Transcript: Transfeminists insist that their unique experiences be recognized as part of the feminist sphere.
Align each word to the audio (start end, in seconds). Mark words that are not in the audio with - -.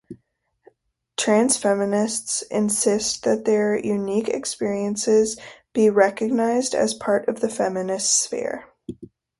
Transfeminists 1.15 2.41
insist 2.49 3.21
that 3.21 3.45
their 3.45 3.77
unique 3.77 4.29
experiences 4.29 5.39
be 5.73 5.91
recognized 5.91 6.73
as 6.73 6.95
part 6.95 7.27
of 7.27 7.39
the 7.39 7.49
feminist 7.49 8.23
sphere. 8.23 8.65